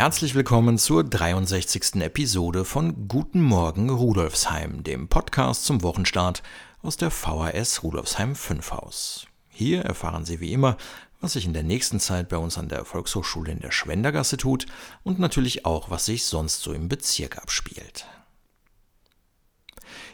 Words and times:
Herzlich 0.00 0.34
willkommen 0.34 0.78
zur 0.78 1.04
63. 1.04 1.96
Episode 1.96 2.64
von 2.64 3.06
Guten 3.06 3.42
Morgen 3.42 3.90
Rudolfsheim, 3.90 4.82
dem 4.82 5.08
Podcast 5.08 5.66
zum 5.66 5.82
Wochenstart 5.82 6.42
aus 6.80 6.96
der 6.96 7.10
VHS 7.10 7.82
Rudolfsheim 7.82 8.34
5 8.34 8.70
Haus. 8.70 9.26
Hier 9.50 9.82
erfahren 9.82 10.24
Sie 10.24 10.40
wie 10.40 10.54
immer, 10.54 10.78
was 11.20 11.34
sich 11.34 11.44
in 11.44 11.52
der 11.52 11.64
nächsten 11.64 12.00
Zeit 12.00 12.30
bei 12.30 12.38
uns 12.38 12.56
an 12.56 12.70
der 12.70 12.86
Volkshochschule 12.86 13.52
in 13.52 13.60
der 13.60 13.72
Schwendergasse 13.72 14.38
tut 14.38 14.64
und 15.02 15.18
natürlich 15.18 15.66
auch, 15.66 15.90
was 15.90 16.06
sich 16.06 16.24
sonst 16.24 16.62
so 16.62 16.72
im 16.72 16.88
Bezirk 16.88 17.36
abspielt. 17.36 18.06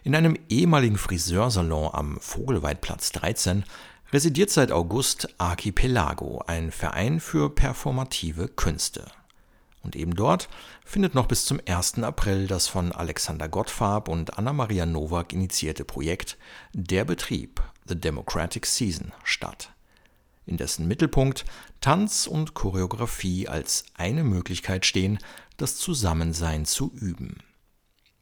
In 0.02 0.16
einem 0.16 0.36
ehemaligen 0.48 0.98
Friseursalon 0.98 1.91
am 1.94 2.18
Vogelweidplatz 2.18 3.12
13 3.12 3.62
residiert 4.12 4.50
seit 4.50 4.72
August 4.72 5.28
Archipelago, 5.38 6.42
ein 6.48 6.72
Verein 6.72 7.20
für 7.20 7.55
performative 7.55 8.48
Künste. 8.48 9.05
Und 9.86 9.95
eben 9.95 10.16
dort 10.16 10.48
findet 10.84 11.14
noch 11.14 11.26
bis 11.26 11.45
zum 11.45 11.60
1. 11.64 12.02
April 12.02 12.48
das 12.48 12.66
von 12.66 12.90
Alexander 12.90 13.48
Gottfarb 13.48 14.08
und 14.08 14.36
Anna-Maria 14.36 14.84
Nowak 14.84 15.32
initiierte 15.32 15.84
Projekt 15.84 16.38
Der 16.72 17.04
Betrieb, 17.04 17.62
The 17.86 17.94
Democratic 17.94 18.66
Season, 18.66 19.12
statt. 19.22 19.70
In 20.44 20.56
dessen 20.56 20.88
Mittelpunkt 20.88 21.44
Tanz 21.80 22.27
und 22.27 22.55
Choreografie 22.55 23.46
als 23.46 23.84
eine 23.94 24.24
Möglichkeit 24.24 24.86
stehen, 24.86 25.20
das 25.56 25.77
Zusammensein 25.77 26.64
zu 26.64 26.91
üben. 26.92 27.36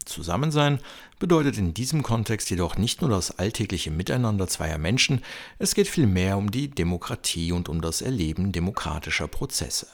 Zusammensein 0.05 0.80
bedeutet 1.19 1.56
in 1.56 1.72
diesem 1.72 2.02
Kontext 2.02 2.50
jedoch 2.50 2.77
nicht 2.77 3.00
nur 3.00 3.08
das 3.08 3.39
alltägliche 3.39 3.91
Miteinander 3.91 4.48
zweier 4.48 4.77
Menschen, 4.77 5.22
es 5.58 5.74
geht 5.74 5.89
vielmehr 5.89 6.36
um 6.36 6.50
die 6.50 6.69
Demokratie 6.69 7.52
und 7.52 7.70
um 7.70 7.80
das 7.80 8.02
Erleben 8.02 8.52
demokratischer 8.52 9.28
Prozesse. 9.28 9.86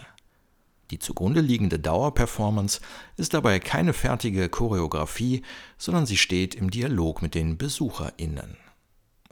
Die 0.91 0.99
zugrunde 0.99 1.41
liegende 1.41 1.79
Dauerperformance 1.79 2.81
ist 3.17 3.33
dabei 3.33 3.61
keine 3.61 3.93
fertige 3.93 4.49
Choreografie, 4.49 5.43
sondern 5.79 6.05
sie 6.05 6.17
steht 6.17 6.55
im 6.55 6.71
Dialog 6.71 7.23
mit 7.23 7.35
den 7.35 7.57
BesucherInnen. 7.57 8.57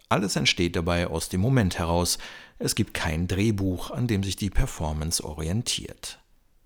Alles 0.09 0.37
entsteht 0.37 0.77
dabei 0.77 1.09
aus 1.09 1.29
dem 1.29 1.41
Moment 1.41 1.79
heraus. 1.79 2.19
Es 2.59 2.75
gibt 2.75 2.95
kein 2.95 3.27
Drehbuch, 3.27 3.91
an 3.91 4.07
dem 4.07 4.23
sich 4.23 4.37
die 4.37 4.51
Performance 4.51 5.23
orientiert. 5.23 6.21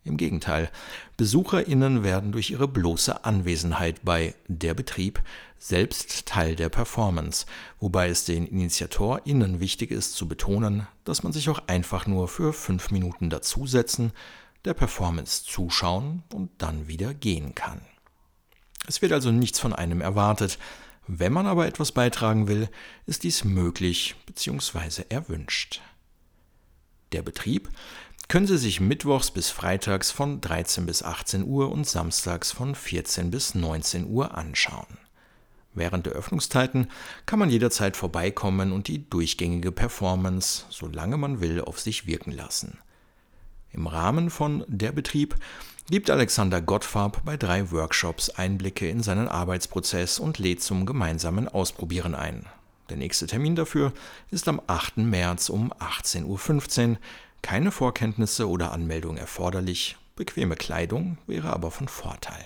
Im 0.05 0.17
Gegenteil, 0.17 0.71
BesucherInnen 1.17 2.03
werden 2.03 2.33
durch 2.33 2.51
ihre 2.51 2.69
bloße 2.69 3.25
Anwesenheit 3.25 4.05
bei 4.05 4.35
Der 4.49 4.75
Betrieb 4.75 5.23
selbst 5.59 6.27
Teil 6.27 6.57
der 6.57 6.69
Performance, 6.69 7.47
wobei 7.79 8.09
es 8.09 8.25
den 8.25 8.47
InitiatorInnen 8.47 9.61
wichtig 9.61 9.93
ist 9.93 10.15
zu 10.15 10.27
betonen, 10.27 10.89
dass 11.05 11.23
man 11.23 11.33
sich 11.33 11.49
auch 11.49 11.69
einfach 11.69 12.07
nur 12.09 12.27
für 12.27 12.53
fünf 12.53 12.91
Minuten 12.91 13.31
dazusetzen 13.31 14.13
der 14.65 14.75
Performance 14.75 15.45
zuschauen 15.45 16.23
und 16.33 16.51
dann 16.59 16.89
wieder 16.89 17.15
gehen 17.15 17.55
kann. 17.55 17.81
Es 18.87 19.03
wird 19.03 19.13
also 19.13 19.31
nichts 19.31 19.59
von 19.61 19.73
einem 19.73 20.01
erwartet. 20.01 20.59
Wenn 21.07 21.33
man 21.33 21.47
aber 21.47 21.67
etwas 21.67 21.93
beitragen 21.93 22.49
will, 22.49 22.69
ist 23.07 23.23
dies 23.25 23.45
möglich 23.45 24.15
bzw. 24.27 25.05
erwünscht. 25.09 25.81
Der 27.13 27.23
Betrieb 27.23 27.69
können 28.29 28.47
Sie 28.47 28.57
sich 28.57 28.81
mittwochs 28.81 29.31
bis 29.31 29.51
freitags 29.51 30.11
von 30.11 30.41
13 30.41 30.87
bis 30.87 31.03
18 31.03 31.45
Uhr 31.45 31.71
und 31.71 31.87
samstags 31.87 32.51
von 32.51 32.75
14 32.75 33.31
bis 33.31 33.55
19 33.55 34.07
Uhr 34.07 34.37
anschauen. 34.37 34.99
Während 35.75 36.07
der 36.07 36.13
Öffnungszeiten 36.13 36.91
kann 37.27 37.39
man 37.39 37.51
jederzeit 37.51 37.97
vorbeikommen 37.97 38.73
und 38.73 38.89
die 38.89 39.09
durchgängige 39.09 39.73
Performance, 39.73 40.65
solange 40.71 41.17
man 41.17 41.41
will, 41.41 41.61
auf 41.61 41.81
sich 41.81 42.07
wirken 42.07 42.33
lassen. 42.33 42.79
Im 43.73 43.87
Rahmen 43.87 44.29
von 44.29 44.65
Der 44.69 44.93
Betrieb 44.93 45.35
gibt 45.91 46.11
Alexander 46.11 46.61
Gottfarb 46.61 47.25
bei 47.25 47.39
drei 47.39 47.71
Workshops 47.71 48.29
Einblicke 48.29 48.89
in 48.89 49.03
seinen 49.03 49.29
Arbeitsprozess 49.29 50.19
und 50.19 50.39
lädt 50.39 50.63
zum 50.63 50.85
gemeinsamen 50.85 51.49
Ausprobieren 51.49 52.15
ein. 52.15 52.47
Der 52.91 52.99
nächste 52.99 53.27
Termin 53.27 53.57
dafür 53.57 53.95
ist 54.31 54.47
am 54.49 54.61
8. 54.67 54.99
März 54.99 55.49
um 55.49 55.73
18.15 55.73 56.91
Uhr. 56.91 56.99
Keine 57.41 57.71
Vorkenntnisse 57.71 58.49
oder 58.49 58.73
Anmeldung 58.73 59.17
erforderlich. 59.17 59.97
Bequeme 60.17 60.57
Kleidung 60.57 61.17
wäre 61.27 61.51
aber 61.51 61.71
von 61.71 61.89
Vorteil. 61.89 62.45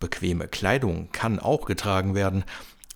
Bequeme 0.00 0.48
Kleidung 0.48 1.10
kann 1.12 1.38
auch 1.38 1.64
getragen 1.64 2.16
werden, 2.16 2.42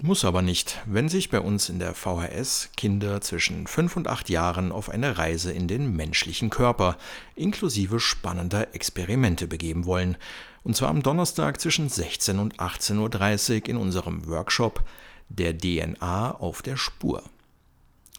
muss 0.03 0.27
aber 0.27 0.43
nicht, 0.43 0.83
wenn 0.85 1.09
sich 1.09 1.31
bei 1.31 1.41
uns 1.41 1.71
in 1.71 1.79
der 1.79 1.95
VHS 1.95 2.69
Kinder 2.77 3.23
zwischen 3.23 3.67
5 3.67 3.97
und 3.97 4.09
8 4.09 4.29
Jahren 4.29 4.71
auf 4.71 4.91
eine 4.91 5.17
Reise 5.17 5.53
in 5.53 5.69
den 5.69 5.97
menschlichen 5.97 6.51
Körper 6.51 6.99
inklusive 7.35 7.99
spannender 7.99 8.75
Experimente 8.75 9.49
begeben 9.49 9.87
wollen. 9.87 10.19
Und 10.65 10.77
zwar 10.77 10.91
am 10.91 11.03
Donnerstag 11.03 11.61
zwischen 11.63 11.89
16 11.89 12.39
und 12.39 12.57
18.30 12.57 13.63
Uhr 13.63 13.69
in 13.71 13.77
unserem 13.79 14.27
Workshop 14.27 14.85
Der 15.31 15.57
DNA 15.57 16.33
auf 16.33 16.61
der 16.61 16.77
Spur. 16.77 17.23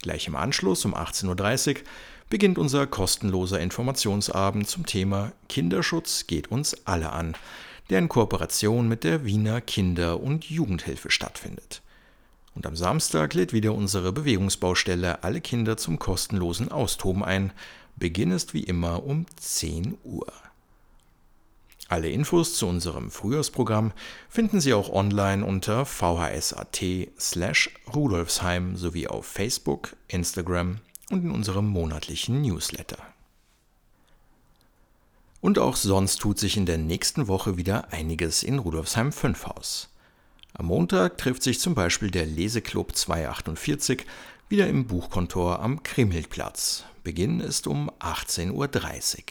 Gleich 0.02 0.28
im 0.28 0.36
Anschluss 0.36 0.84
um 0.84 0.96
18.30 0.96 1.76
Uhr 1.76 1.82
beginnt 2.28 2.58
unser 2.58 2.88
kostenloser 2.88 3.60
Informationsabend 3.60 4.68
zum 4.68 4.88
Thema 4.88 5.32
Kinderschutz 5.48 6.26
geht 6.26 6.50
uns 6.50 6.88
alle 6.88 7.12
an 7.12 7.36
der 7.90 8.00
in 8.00 8.10
Kooperation 8.10 8.88
mit 8.88 9.04
der 9.04 9.26
Wiener 9.26 9.62
Kinder- 9.62 10.20
und 10.22 10.46
Jugendhilfe 10.46 11.10
stattfindet. 11.10 11.82
Und 12.56 12.66
am 12.66 12.76
Samstag 12.76 13.34
lädt 13.34 13.54
wieder 13.54 13.74
unsere 13.74 14.12
Bewegungsbaustelle 14.12 15.24
alle 15.24 15.42
Kinder 15.42 15.78
zum 15.78 16.00
kostenlosen 16.00 16.72
Austoben 16.72 17.24
ein. 17.24 17.54
Beginn 17.96 18.32
ist 18.32 18.54
wie 18.54 18.64
immer 18.64 19.04
um 19.04 19.26
10 19.36 19.98
Uhr. 20.04 20.32
Alle 21.90 22.10
Infos 22.10 22.58
zu 22.58 22.68
unserem 22.68 23.12
Frühjahrsprogramm 23.12 23.94
finden 24.28 24.60
Sie 24.60 24.74
auch 24.74 24.90
online 24.90 25.46
unter 25.46 25.86
vhs.at 25.86 26.84
slash 27.18 27.70
rudolfsheim 27.94 28.76
sowie 28.76 29.08
auf 29.08 29.26
Facebook, 29.26 29.96
Instagram 30.10 30.80
und 31.10 31.24
in 31.24 31.32
unserem 31.32 31.68
monatlichen 31.68 32.42
Newsletter. 32.42 32.98
Und 35.48 35.60
auch 35.60 35.78
sonst 35.78 36.18
tut 36.18 36.40
sich 36.40 36.58
in 36.58 36.66
der 36.66 36.78
nächsten 36.78 37.30
Woche 37.30 37.56
wieder 37.56 37.94
einiges 37.94 38.44
in 38.44 38.60
Rudolfsheim 38.60 39.14
5 39.14 39.46
Haus. 39.46 39.88
Am 40.54 40.66
Montag 40.66 41.18
trifft 41.18 41.42
sich 41.42 41.62
zum 41.62 41.74
Beispiel 41.74 42.12
der 42.12 42.26
Leseklub 42.26 42.94
248 42.94 44.06
wieder 44.50 44.68
im 44.68 44.88
Buchkontor 44.88 45.62
am 45.62 45.84
Krimhildplatz. 45.84 46.84
Beginn 47.06 47.40
ist 47.40 47.66
um 47.66 47.90
18.30 47.92 48.52
Uhr. 48.52 49.24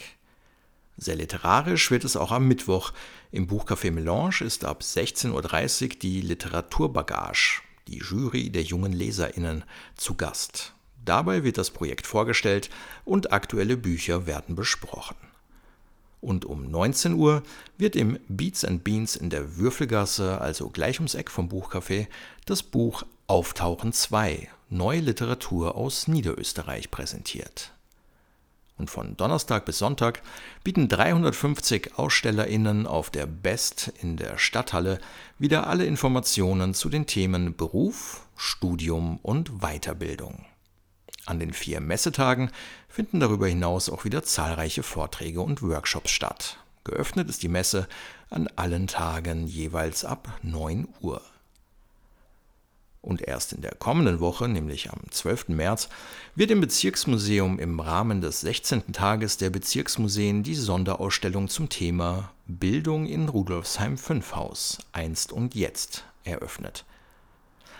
Sehr 0.97 1.17
literarisch 1.17 1.91
wird 1.91 2.03
es 2.03 2.17
auch 2.17 2.31
am 2.31 2.47
Mittwoch. 2.47 2.93
Im 3.31 3.47
Buchcafé 3.47 3.91
Melange 3.91 4.41
ist 4.41 4.65
ab 4.65 4.81
16.30 4.81 5.83
Uhr 5.83 5.89
die 5.99 6.21
Literaturbagage, 6.21 7.61
die 7.87 7.99
Jury 7.99 8.49
der 8.49 8.63
jungen 8.63 8.93
LeserInnen, 8.93 9.65
zu 9.95 10.15
Gast. 10.15 10.73
Dabei 11.05 11.43
wird 11.43 11.59
das 11.59 11.69
Projekt 11.69 12.07
vorgestellt 12.07 12.71
und 13.05 13.31
aktuelle 13.31 13.77
Bücher 13.77 14.25
werden 14.25 14.55
besprochen. 14.55 15.15
Und 16.19 16.45
um 16.45 16.69
19 16.69 17.13
Uhr 17.13 17.43
wird 17.77 17.95
im 17.95 18.19
Beats 18.27 18.65
and 18.65 18.83
Beans 18.83 19.15
in 19.15 19.29
der 19.29 19.57
Würfelgasse, 19.57 20.41
also 20.41 20.69
gleich 20.69 20.99
ums 20.99 21.15
Eck 21.15 21.29
vom 21.29 21.47
Buchcafé, 21.47 22.07
das 22.45 22.63
Buch 22.63 23.03
Auftauchen 23.27 23.93
2, 23.93 24.49
Neue 24.69 24.99
Literatur 24.99 25.75
aus 25.75 26.07
Niederösterreich 26.07 26.91
präsentiert. 26.91 27.71
Und 28.77 28.89
von 28.91 29.17
Donnerstag 29.17 29.65
bis 29.65 29.79
Sonntag 29.79 30.21
bieten 30.63 30.87
350 30.87 31.97
AusstellerInnen 31.97 32.85
auf 32.85 33.09
der 33.09 33.25
Best 33.25 33.91
in 34.01 34.17
der 34.17 34.37
Stadthalle 34.37 34.99
wieder 35.39 35.67
alle 35.67 35.85
Informationen 35.85 36.73
zu 36.73 36.89
den 36.89 37.07
Themen 37.07 37.55
Beruf, 37.55 38.27
Studium 38.35 39.19
und 39.23 39.61
Weiterbildung. 39.61 40.45
An 41.27 41.39
den 41.39 41.51
vier 41.51 41.81
Messetagen 41.81 42.51
finden 42.87 43.19
darüber 43.19 43.47
hinaus 43.47 43.89
auch 43.89 44.05
wieder 44.05 44.23
zahlreiche 44.23 44.81
Vorträge 44.81 45.41
und 45.41 45.61
Workshops 45.61 46.09
statt. 46.09 46.57
Geöffnet 46.85 47.27
ist 47.27 47.43
die 47.43 47.49
Messe 47.49 47.89
an 48.29 48.47
allen 48.55 48.87
Tagen 48.87 49.45
jeweils 49.45 50.05
ab 50.05 50.39
9 50.41 50.87
Uhr. 51.01 51.21
Und 53.01 53.21
erst 53.21 53.51
in 53.51 53.61
der 53.61 53.75
kommenden 53.75 54.21
Woche, 54.21 54.47
nämlich 54.47 54.89
am 54.89 55.01
12. 55.11 55.49
März, 55.49 55.89
wird 56.35 56.49
im 56.49 56.61
Bezirksmuseum 56.61 57.59
im 57.59 57.81
Rahmen 57.81 58.21
des 58.21 58.39
16. 58.39 58.93
Tages 58.93 59.35
der 59.35 59.49
Bezirksmuseen 59.49 60.43
die 60.43 60.55
Sonderausstellung 60.55 61.49
zum 61.49 61.67
Thema 61.67 62.31
Bildung 62.45 63.05
in 63.05 63.27
Rudolfsheim 63.27 63.97
5 63.97 64.33
Haus 64.33 64.77
einst 64.93 65.33
und 65.33 65.55
jetzt 65.55 66.05
eröffnet. 66.23 66.85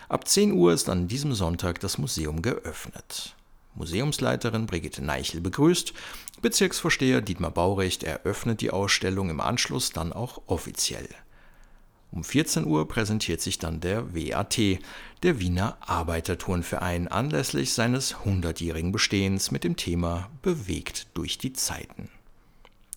Ab 0.10 0.28
10 0.28 0.52
Uhr 0.52 0.74
ist 0.74 0.90
an 0.90 1.08
diesem 1.08 1.34
Sonntag 1.34 1.80
das 1.80 1.98
Museum 1.98 2.42
geöffnet. 2.42 3.37
Museumsleiterin 3.78 4.66
Brigitte 4.66 5.04
Neichel 5.04 5.42
begrüßt, 5.42 5.94
Bezirksvorsteher 6.42 7.22
Dietmar 7.22 7.52
Baurecht 7.52 8.04
eröffnet 8.04 8.62
die 8.62 8.72
Ausstellung 8.72 9.30
im 9.30 9.40
Anschluss 9.40 9.92
dann 9.92 10.14
auch 10.14 10.42
offiziell. 10.48 11.08
Um 12.12 12.24
14 12.24 12.66
Uhr 12.66 12.88
präsentiert 12.88 13.42
sich 13.42 13.60
dann 13.60 13.80
der 13.80 14.16
WAT, 14.16 14.58
der 15.24 15.40
Wiener 15.40 15.78
Arbeiterturnverein, 15.82 17.08
anlässlich 17.08 17.74
seines 17.74 18.16
100-jährigen 18.16 18.92
Bestehens 18.92 19.52
mit 19.52 19.64
dem 19.64 19.76
Thema 19.76 20.30
Bewegt 20.42 21.08
durch 21.14 21.38
die 21.38 21.54
Zeiten. 21.54 22.10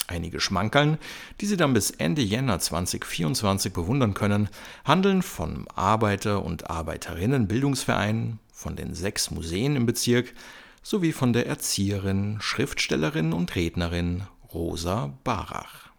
Einige 0.07 0.41
Schmankerln, 0.41 0.99
die 1.41 1.47
Sie 1.47 1.57
dann 1.57 1.73
bis 1.73 1.91
Ende 1.91 2.23
Jänner 2.23 2.59
2024 2.59 3.73
bewundern 3.73 4.15
können, 4.15 4.49
handeln 4.85 5.23
vom 5.23 5.67
Arbeiter- 5.75 6.45
und 6.45 6.69
Arbeiterinnenbildungsverein, 6.69 8.39
von 8.53 8.77
den 8.77 8.95
sechs 8.95 9.31
Museen 9.31 9.77
im 9.77 9.87
Bezirk 9.87 10.35
sowie 10.83 11.13
von 11.13 11.33
der 11.33 11.47
Erzieherin, 11.47 12.39
Schriftstellerin 12.41 13.33
und 13.33 13.55
Rednerin 13.55 14.25
Rosa 14.53 15.17
Barach. 15.25 15.91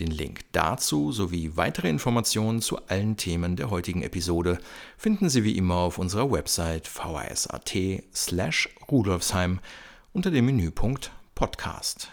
Den 0.00 0.10
Link 0.10 0.40
dazu 0.52 1.12
sowie 1.12 1.52
weitere 1.56 1.90
Informationen 1.90 2.62
zu 2.62 2.86
allen 2.86 3.18
Themen 3.18 3.56
der 3.56 3.68
heutigen 3.68 4.02
Episode 4.02 4.58
finden 4.96 5.28
Sie 5.28 5.44
wie 5.44 5.58
immer 5.58 5.74
auf 5.74 5.98
unserer 5.98 6.32
Website 6.32 6.88
vhs.at 6.88 7.76
slash 8.14 8.70
rudolfsheim 8.90 9.60
unter 10.12 10.30
dem 10.30 10.46
Menüpunkt 10.46 11.12
Podcast. 11.34 12.10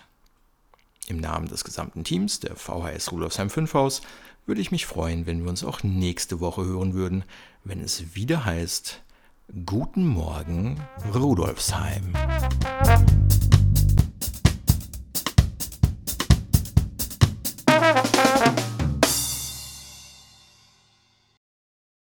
Im 1.08 1.18
Namen 1.18 1.48
des 1.48 1.64
gesamten 1.64 2.04
Teams 2.04 2.40
der 2.40 2.56
VHS 2.56 3.12
Rudolfsheim 3.12 3.50
5 3.50 3.74
Haus 3.74 4.02
würde 4.46 4.62
ich 4.62 4.72
mich 4.72 4.86
freuen, 4.86 5.26
wenn 5.26 5.44
wir 5.44 5.50
uns 5.50 5.64
auch 5.64 5.84
nächste 5.84 6.40
Woche 6.40 6.64
hören 6.66 6.94
würden, 6.94 7.24
wenn 7.64 7.82
es 7.82 8.16
wieder 8.16 8.46
heißt 8.46 9.02
Guten 9.66 10.06
Morgen 10.06 10.80
Rudolfsheim. 11.14 12.14